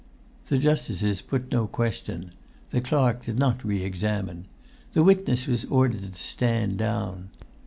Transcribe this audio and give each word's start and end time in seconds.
The 0.47 0.57
justices 0.57 1.21
put 1.21 1.51
no 1.51 1.67
question. 1.67 2.31
The 2.71 2.81
clerk 2.81 3.25
did 3.25 3.37
not 3.37 3.63
re 3.63 3.83
examine. 3.83 4.45
The 4.93 5.03
witness 5.03 5.45
was 5.45 5.65
ordered 5.65 6.13
to 6.13 6.19
stand 6.19 6.79
down. 6.79 7.29